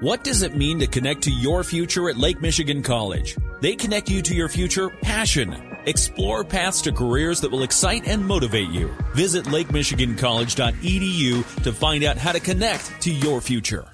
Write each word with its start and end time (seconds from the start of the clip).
What 0.00 0.24
does 0.24 0.42
it 0.42 0.54
mean 0.54 0.78
to 0.80 0.86
connect 0.86 1.22
to 1.22 1.30
your 1.30 1.64
future 1.64 2.10
at 2.10 2.18
Lake 2.18 2.42
Michigan 2.42 2.82
College? 2.82 3.34
They 3.62 3.74
connect 3.74 4.10
you 4.10 4.20
to 4.20 4.34
your 4.34 4.50
future 4.50 4.90
passion. 4.90 5.56
Explore 5.86 6.44
paths 6.44 6.82
to 6.82 6.92
careers 6.92 7.40
that 7.40 7.50
will 7.50 7.62
excite 7.62 8.06
and 8.06 8.22
motivate 8.22 8.68
you. 8.68 8.94
Visit 9.14 9.46
lakemichigancollege.edu 9.46 11.62
to 11.62 11.72
find 11.72 12.04
out 12.04 12.18
how 12.18 12.32
to 12.32 12.40
connect 12.40 13.00
to 13.00 13.10
your 13.10 13.40
future. 13.40 13.88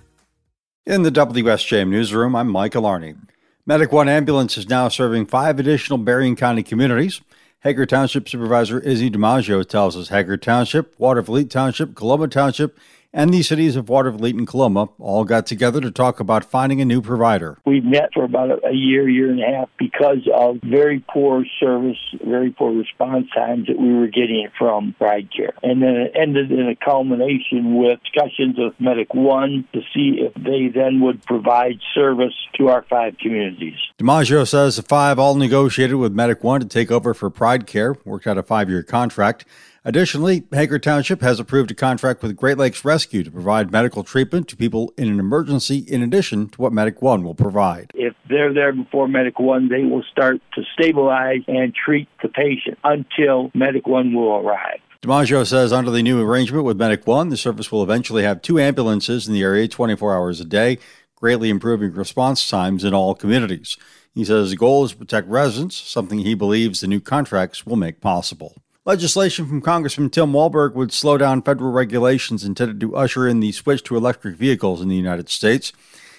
In 0.86 1.04
the 1.04 1.12
WSJM 1.12 1.90
newsroom, 1.90 2.34
I'm 2.34 2.48
Michael 2.48 2.82
Arney. 2.82 3.16
Medic 3.64 3.92
One 3.92 4.08
Ambulance 4.08 4.58
is 4.58 4.68
now 4.68 4.88
serving 4.88 5.26
five 5.26 5.60
additional 5.60 5.98
Berrien 5.98 6.34
County 6.34 6.64
communities. 6.64 7.20
Hagar 7.60 7.86
Township 7.86 8.28
Supervisor 8.28 8.80
Izzy 8.80 9.08
DiMaggio 9.08 9.64
tells 9.64 9.96
us 9.96 10.08
Hagar 10.08 10.36
Township, 10.36 10.98
Watervliet 10.98 11.48
Township, 11.48 11.94
Coloma 11.94 12.26
Township, 12.26 12.76
and 13.12 13.32
the 13.32 13.42
cities 13.42 13.76
of 13.76 13.86
Watervliet 13.86 14.36
and 14.38 14.46
Coloma 14.46 14.88
all 14.98 15.24
got 15.24 15.46
together 15.46 15.80
to 15.80 15.90
talk 15.90 16.20
about 16.20 16.44
finding 16.44 16.80
a 16.80 16.84
new 16.84 17.02
provider. 17.02 17.58
We 17.66 17.80
met 17.80 18.10
for 18.14 18.24
about 18.24 18.64
a 18.64 18.72
year, 18.72 19.08
year 19.08 19.30
and 19.30 19.40
a 19.40 19.46
half 19.46 19.68
because 19.78 20.28
of 20.34 20.58
very 20.62 21.04
poor 21.12 21.44
service, 21.60 21.98
very 22.24 22.50
poor 22.50 22.72
response 22.72 23.26
times 23.34 23.66
that 23.66 23.78
we 23.78 23.92
were 23.92 24.06
getting 24.06 24.48
from 24.58 24.94
Pride 24.98 25.28
Care. 25.34 25.52
And 25.62 25.82
then 25.82 25.96
it 25.96 26.12
ended 26.14 26.50
in 26.50 26.68
a 26.68 26.76
culmination 26.76 27.76
with 27.76 28.00
discussions 28.02 28.56
with 28.56 28.74
Medic 28.80 29.14
One 29.14 29.68
to 29.72 29.80
see 29.94 30.18
if 30.20 30.34
they 30.34 30.68
then 30.68 31.00
would 31.00 31.24
provide 31.24 31.78
service 31.94 32.34
to 32.56 32.68
our 32.68 32.82
five 32.88 33.18
communities. 33.18 33.76
DiMaggio 33.98 34.48
says 34.48 34.76
the 34.76 34.82
five 34.82 35.18
all 35.18 35.34
negotiated 35.34 35.96
with 35.96 36.12
Medic 36.12 36.42
One 36.42 36.60
to 36.60 36.66
take 36.66 36.90
over 36.90 37.14
for 37.14 37.30
Pride 37.30 37.66
Care, 37.66 37.96
worked 38.04 38.26
out 38.26 38.38
a 38.38 38.42
five 38.42 38.70
year 38.70 38.82
contract. 38.82 39.44
Additionally, 39.84 40.44
Hagar 40.52 40.78
Township 40.78 41.22
has 41.22 41.40
approved 41.40 41.72
a 41.72 41.74
contract 41.74 42.22
with 42.22 42.36
Great 42.36 42.56
Lakes 42.56 42.84
Rescue 42.84 43.24
to 43.24 43.32
provide 43.32 43.72
medical 43.72 44.04
treatment 44.04 44.46
to 44.48 44.56
people 44.56 44.94
in 44.96 45.08
an 45.08 45.18
emergency 45.18 45.78
in 45.78 46.04
addition 46.04 46.48
to 46.50 46.60
what 46.60 46.72
Medic 46.72 47.02
One 47.02 47.24
will 47.24 47.34
provide. 47.34 47.90
If 47.94 48.14
they're 48.28 48.54
there 48.54 48.72
before 48.72 49.08
Medic 49.08 49.40
One, 49.40 49.68
they 49.68 49.82
will 49.82 50.04
start 50.04 50.40
to 50.54 50.62
stabilize 50.72 51.42
and 51.48 51.74
treat 51.74 52.08
the 52.22 52.28
patient 52.28 52.78
until 52.84 53.50
Medic 53.54 53.88
One 53.88 54.14
will 54.14 54.36
arrive. 54.36 54.78
DiMaggio 55.02 55.44
says 55.44 55.72
under 55.72 55.90
the 55.90 56.02
new 56.02 56.22
arrangement 56.22 56.64
with 56.64 56.78
Medic 56.78 57.04
One, 57.04 57.30
the 57.30 57.36
service 57.36 57.72
will 57.72 57.82
eventually 57.82 58.22
have 58.22 58.40
two 58.40 58.60
ambulances 58.60 59.26
in 59.26 59.34
the 59.34 59.42
area 59.42 59.66
24 59.66 60.14
hours 60.14 60.40
a 60.40 60.44
day, 60.44 60.78
greatly 61.16 61.50
improving 61.50 61.92
response 61.92 62.48
times 62.48 62.84
in 62.84 62.94
all 62.94 63.16
communities. 63.16 63.76
He 64.14 64.24
says 64.24 64.50
the 64.50 64.56
goal 64.56 64.84
is 64.84 64.92
to 64.92 64.98
protect 64.98 65.26
residents, 65.26 65.74
something 65.74 66.20
he 66.20 66.34
believes 66.34 66.80
the 66.80 66.86
new 66.86 67.00
contracts 67.00 67.66
will 67.66 67.74
make 67.74 68.00
possible. 68.00 68.61
Legislation 68.84 69.46
from 69.46 69.60
Congressman 69.60 70.10
Tim 70.10 70.32
Walberg 70.32 70.74
would 70.74 70.92
slow 70.92 71.16
down 71.16 71.40
federal 71.40 71.70
regulations 71.70 72.42
intended 72.42 72.80
to 72.80 72.96
usher 72.96 73.28
in 73.28 73.38
the 73.38 73.52
switch 73.52 73.84
to 73.84 73.96
electric 73.96 74.34
vehicles 74.34 74.80
in 74.80 74.88
the 74.88 74.96
United 74.96 75.28
States. 75.28 75.72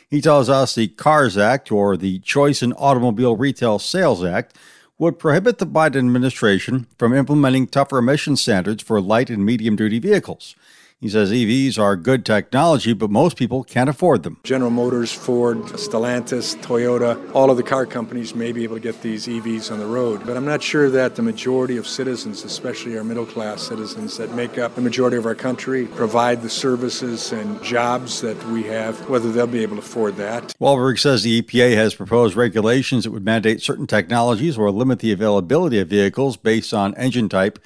He 0.09 0.22
tells 0.22 0.47
us 0.47 0.73
the 0.73 0.88
CARS 0.88 1.38
Act, 1.38 1.73
or 1.73 1.97
the 1.97 2.19
Choice 2.19 2.64
in 2.64 2.72
Automobile 2.73 3.36
Retail 3.36 3.80
Sales 3.80 4.23
Act, 4.23 4.58
would 4.97 5.19
prohibit 5.19 5.58
the 5.58 5.67
Biden 5.67 5.97
administration 5.97 6.88
from 6.97 7.14
implementing 7.14 7.67
tougher 7.67 7.97
emission 7.97 8.38
standards 8.38 8.81
for 8.81 9.02
light 9.02 9.30
and 9.30 9.45
medium 9.45 9.75
duty 9.75 10.00
vehicles. 10.00 10.56
He 11.04 11.09
says 11.09 11.34
EVs 11.34 11.78
are 11.78 11.98
good 11.98 12.26
technology, 12.26 12.94
but 12.94 13.09
most 13.09 13.36
people 13.36 13.66
can't 13.66 13.90
afford 13.90 14.23
them. 14.23 14.38
General 14.46 14.72
Motors, 14.72 15.12
Ford, 15.12 15.58
Stellantis, 15.64 16.56
Toyota, 16.62 17.20
all 17.36 17.52
of 17.52 17.58
the 17.58 17.64
car 17.64 17.86
companies 17.86 18.34
may 18.34 18.54
be 18.54 18.64
able 18.64 18.78
to 18.78 18.82
get 18.82 19.02
these 19.02 19.28
EVs 19.28 19.70
on 19.70 19.80
the 19.80 19.86
road. 19.86 20.26
But 20.26 20.38
I'm 20.38 20.46
not 20.46 20.64
sure 20.64 20.90
that 20.92 21.18
the 21.18 21.22
majority 21.22 21.76
of 21.76 21.86
citizens, 21.86 22.46
especially 22.46 22.98
our 22.98 23.04
middle 23.04 23.26
class 23.26 23.64
citizens 23.64 24.16
that 24.16 24.34
make 24.34 24.58
up 24.58 24.76
the 24.76 24.81
majority 24.81 25.18
of 25.18 25.26
our 25.26 25.36
country, 25.36 25.88
provide 25.88 26.42
the 26.42 26.50
services 26.50 27.34
and 27.34 27.62
jobs 27.62 28.22
that 28.22 28.42
we 28.46 28.64
have, 28.64 29.09
whether 29.09 29.30
they'll 29.30 29.46
be 29.46 29.62
able 29.62 29.76
to 29.76 29.81
afford 29.81 30.16
that. 30.16 30.58
Walberg 30.58 31.00
says 31.00 31.24
the 31.24 31.42
EPA 31.42 31.76
has 31.76 31.94
proposed 31.96 32.38
regulations 32.38 33.04
that 33.04 33.12
would 33.12 33.26
mandate 33.26 33.62
certain 33.62 33.88
technologies 33.88 34.58
or 34.58 34.72
limit 34.72 35.00
the 35.00 35.12
availability 35.12 35.80
of 35.80 35.90
vehicles 35.90 36.38
based 36.38 36.74
on 36.74 36.96
engine 36.96 37.28
type 37.28 37.59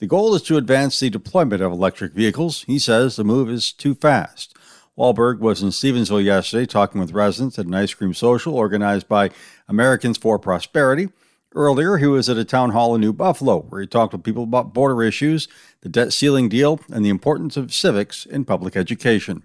the 0.00 0.06
goal 0.06 0.34
is 0.34 0.42
to 0.42 0.56
advance 0.56 0.98
the 0.98 1.10
deployment 1.10 1.62
of 1.62 1.72
electric 1.72 2.12
vehicles. 2.12 2.64
He 2.64 2.78
says 2.78 3.16
the 3.16 3.24
move 3.24 3.48
is 3.48 3.72
too 3.72 3.94
fast. 3.94 4.56
Walberg 4.96 5.40
was 5.40 5.62
in 5.62 5.70
Stevensville 5.70 6.24
yesterday 6.24 6.66
talking 6.66 7.00
with 7.00 7.12
residents 7.12 7.58
at 7.58 7.66
an 7.66 7.74
ice 7.74 7.94
cream 7.94 8.14
social 8.14 8.54
organized 8.54 9.08
by 9.08 9.30
Americans 9.68 10.18
for 10.18 10.38
Prosperity. 10.38 11.08
Earlier, 11.52 11.98
he 11.98 12.06
was 12.06 12.28
at 12.28 12.36
a 12.36 12.44
town 12.44 12.70
hall 12.70 12.94
in 12.94 13.00
New 13.00 13.12
Buffalo 13.12 13.60
where 13.62 13.80
he 13.80 13.86
talked 13.86 14.12
with 14.12 14.24
people 14.24 14.42
about 14.42 14.74
border 14.74 15.02
issues, 15.02 15.48
the 15.82 15.88
debt 15.88 16.12
ceiling 16.12 16.48
deal, 16.48 16.80
and 16.92 17.04
the 17.04 17.10
importance 17.10 17.56
of 17.56 17.72
civics 17.72 18.26
in 18.26 18.44
public 18.44 18.76
education. 18.76 19.44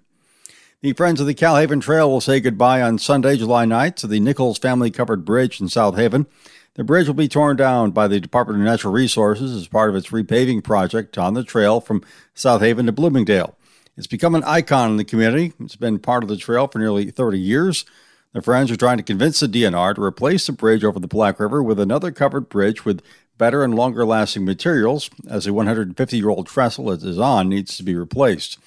The 0.82 0.92
Friends 0.94 1.20
of 1.20 1.26
the 1.26 1.34
Kal-Haven 1.34 1.80
Trail 1.80 2.10
will 2.10 2.20
say 2.20 2.40
goodbye 2.40 2.80
on 2.80 2.98
Sunday, 2.98 3.36
July 3.36 3.66
9th 3.66 3.96
to 3.96 4.06
the 4.06 4.18
Nichols 4.18 4.58
family 4.58 4.90
covered 4.90 5.24
bridge 5.24 5.60
in 5.60 5.68
South 5.68 5.96
Haven. 5.96 6.26
The 6.74 6.84
bridge 6.84 7.08
will 7.08 7.14
be 7.14 7.28
torn 7.28 7.56
down 7.56 7.90
by 7.90 8.06
the 8.06 8.20
Department 8.20 8.60
of 8.60 8.64
Natural 8.64 8.92
Resources 8.92 9.54
as 9.54 9.66
part 9.66 9.90
of 9.90 9.96
its 9.96 10.10
repaving 10.10 10.62
project 10.62 11.18
on 11.18 11.34
the 11.34 11.42
trail 11.42 11.80
from 11.80 12.04
South 12.32 12.60
Haven 12.60 12.86
to 12.86 12.92
Bloomingdale. 12.92 13.56
It's 13.96 14.06
become 14.06 14.36
an 14.36 14.44
icon 14.44 14.92
in 14.92 14.96
the 14.96 15.04
community. 15.04 15.52
It's 15.58 15.74
been 15.74 15.98
part 15.98 16.22
of 16.22 16.28
the 16.28 16.36
trail 16.36 16.68
for 16.68 16.78
nearly 16.78 17.10
30 17.10 17.40
years. 17.40 17.84
The 18.32 18.40
Friends 18.40 18.70
are 18.70 18.76
trying 18.76 18.98
to 18.98 19.02
convince 19.02 19.40
the 19.40 19.48
DNR 19.48 19.96
to 19.96 20.02
replace 20.02 20.46
the 20.46 20.52
bridge 20.52 20.84
over 20.84 21.00
the 21.00 21.08
Black 21.08 21.40
River 21.40 21.60
with 21.60 21.80
another 21.80 22.12
covered 22.12 22.48
bridge 22.48 22.84
with 22.84 23.02
better 23.36 23.64
and 23.64 23.74
longer 23.74 24.06
lasting 24.06 24.44
materials, 24.44 25.10
as 25.28 25.46
the 25.46 25.52
150 25.52 26.16
year 26.16 26.28
old 26.28 26.46
trestle 26.46 26.92
it 26.92 27.02
is 27.02 27.18
on 27.18 27.48
needs 27.48 27.76
to 27.78 27.82
be 27.82 27.96
replaced. 27.96 28.58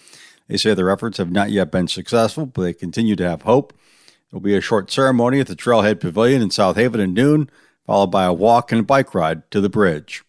They 0.49 0.57
say 0.57 0.73
their 0.73 0.89
efforts 0.89 1.19
have 1.19 1.31
not 1.31 1.51
yet 1.51 1.71
been 1.71 1.87
successful, 1.87 2.47
but 2.47 2.63
they 2.63 2.73
continue 2.73 3.15
to 3.15 3.29
have 3.29 3.43
hope. 3.43 3.71
There 3.71 4.39
will 4.39 4.41
be 4.41 4.57
a 4.57 4.61
short 4.61 4.91
ceremony 4.91 5.39
at 5.39 5.47
the 5.47 5.55
Trailhead 5.55 6.01
Pavilion 6.01 6.41
in 6.41 6.51
South 6.51 6.75
Haven 6.75 6.99
at 6.99 7.09
noon 7.09 7.49
followed 7.85 8.07
by 8.07 8.23
a 8.23 8.33
walk 8.33 8.71
and 8.71 8.87
bike 8.87 9.13
ride 9.13 9.49
to 9.51 9.61
the 9.61 9.69
bridge. 9.69 10.23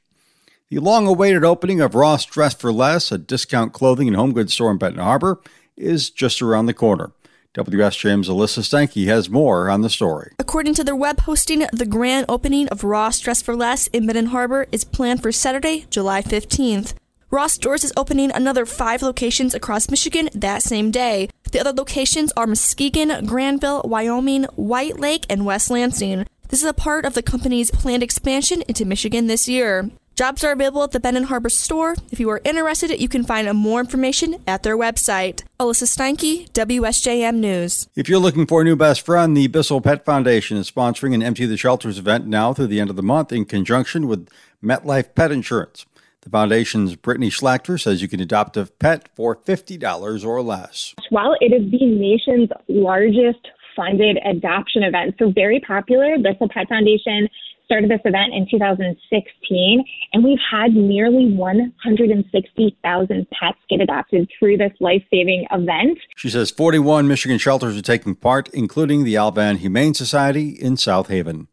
The 0.70 0.78
long 0.78 1.06
awaited 1.06 1.44
opening 1.44 1.80
of 1.80 1.94
Ross 1.94 2.24
Dress 2.24 2.54
for 2.54 2.72
Less, 2.72 3.12
a 3.12 3.18
discount 3.18 3.72
clothing 3.72 4.08
and 4.08 4.16
home 4.16 4.32
goods 4.32 4.54
store 4.54 4.70
in 4.70 4.78
Benton 4.78 5.02
Harbor, 5.02 5.40
is 5.76 6.10
just 6.10 6.42
around 6.42 6.66
the 6.66 6.74
corner. 6.74 7.12
WSJM's 7.54 8.28
Alyssa 8.28 8.64
Steinke 8.64 9.06
has 9.06 9.30
more 9.30 9.70
on 9.70 9.82
the 9.82 9.88
story. 9.88 10.32
According 10.40 10.74
to 10.74 10.82
their 10.82 10.96
web 10.96 11.20
hosting, 11.20 11.64
the 11.72 11.86
grand 11.86 12.26
opening 12.28 12.66
of 12.68 12.82
Ross 12.82 13.20
Dress 13.20 13.42
for 13.42 13.54
Less 13.54 13.86
in 13.88 14.06
Benton 14.06 14.26
Harbor 14.26 14.66
is 14.72 14.82
planned 14.82 15.22
for 15.22 15.30
Saturday, 15.30 15.86
July 15.88 16.20
15th. 16.22 16.94
Ross 17.30 17.52
Stores 17.54 17.84
is 17.84 17.92
opening 17.96 18.30
another 18.32 18.66
five 18.66 19.02
locations 19.02 19.54
across 19.54 19.90
Michigan 19.90 20.28
that 20.34 20.62
same 20.62 20.90
day. 20.90 21.28
The 21.52 21.60
other 21.60 21.72
locations 21.72 22.32
are 22.36 22.46
Muskegon, 22.46 23.24
Grandville, 23.26 23.82
Wyoming, 23.84 24.44
White 24.54 24.98
Lake, 24.98 25.24
and 25.28 25.44
West 25.44 25.70
Lansing. 25.70 26.26
This 26.48 26.62
is 26.62 26.68
a 26.68 26.74
part 26.74 27.04
of 27.04 27.14
the 27.14 27.22
company's 27.22 27.70
planned 27.70 28.02
expansion 28.02 28.62
into 28.68 28.84
Michigan 28.84 29.26
this 29.26 29.48
year. 29.48 29.90
Jobs 30.14 30.44
are 30.44 30.52
available 30.52 30.84
at 30.84 30.92
the 30.92 31.00
Benton 31.00 31.24
Harbor 31.24 31.48
store. 31.48 31.96
If 32.12 32.20
you 32.20 32.30
are 32.30 32.40
interested, 32.44 32.90
you 33.00 33.08
can 33.08 33.24
find 33.24 33.52
more 33.56 33.80
information 33.80 34.36
at 34.46 34.62
their 34.62 34.76
website. 34.76 35.42
Alyssa 35.58 35.88
Steinke, 35.88 36.48
WSJM 36.52 37.36
News. 37.36 37.88
If 37.96 38.08
you're 38.08 38.20
looking 38.20 38.46
for 38.46 38.60
a 38.60 38.64
new 38.64 38.76
best 38.76 39.04
friend, 39.04 39.36
the 39.36 39.48
Bissell 39.48 39.80
Pet 39.80 40.04
Foundation 40.04 40.56
is 40.56 40.70
sponsoring 40.70 41.14
an 41.14 41.22
Empty 41.22 41.46
the 41.46 41.56
Shelters 41.56 41.98
event 41.98 42.26
now 42.26 42.52
through 42.52 42.68
the 42.68 42.78
end 42.78 42.90
of 42.90 42.96
the 42.96 43.02
month 43.02 43.32
in 43.32 43.44
conjunction 43.44 44.06
with 44.06 44.28
MetLife 44.62 45.16
Pet 45.16 45.32
Insurance. 45.32 45.86
The 46.20 46.30
foundation's 46.30 46.94
Brittany 46.94 47.28
Schlachter 47.28 47.80
says 47.80 48.00
you 48.00 48.08
can 48.08 48.20
adopt 48.20 48.56
a 48.56 48.66
pet 48.66 49.08
for 49.16 49.34
$50 49.34 50.24
or 50.24 50.42
less. 50.42 50.94
While 51.10 51.34
it 51.40 51.52
is 51.52 51.70
the 51.70 51.84
nation's 51.84 52.50
largest 52.68 53.48
funded 53.76 54.18
adoption 54.24 54.82
event. 54.82 55.14
So 55.18 55.30
very 55.30 55.60
popular. 55.60 56.16
Bissell 56.18 56.48
Pet 56.48 56.68
Foundation 56.68 57.28
started 57.64 57.90
this 57.90 58.00
event 58.04 58.34
in 58.34 58.46
2016, 58.50 59.84
and 60.12 60.22
we've 60.22 60.38
had 60.50 60.74
nearly 60.74 61.32
160,000 61.32 63.26
pets 63.30 63.58
get 63.70 63.80
adopted 63.80 64.28
through 64.38 64.58
this 64.58 64.72
life-saving 64.80 65.46
event. 65.50 65.98
She 66.16 66.28
says 66.28 66.50
41 66.50 67.08
Michigan 67.08 67.38
shelters 67.38 67.76
are 67.76 67.82
taking 67.82 68.14
part, 68.14 68.48
including 68.50 69.04
the 69.04 69.16
Al-Van 69.16 69.56
Humane 69.58 69.94
Society 69.94 70.50
in 70.50 70.76
South 70.76 71.08
Haven. 71.08 71.48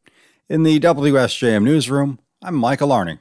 In 0.49 0.63
the 0.63 0.79
WSJM 0.81 1.63
newsroom, 1.63 2.19
I'm 2.41 2.55
Michael 2.55 2.91
Arning. 2.91 3.19